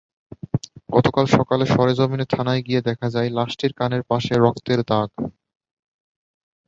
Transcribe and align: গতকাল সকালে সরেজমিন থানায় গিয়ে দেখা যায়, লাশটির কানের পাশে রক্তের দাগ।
গতকাল 0.89 1.25
সকালে 1.37 1.65
সরেজমিন 1.73 2.21
থানায় 2.33 2.61
গিয়ে 2.67 2.81
দেখা 2.81 3.07
যায়, 3.09 3.29
লাশটির 3.29 3.71
কানের 3.79 4.03
পাশে 4.09 4.33
রক্তের 4.37 4.79
দাগ। 4.87 5.09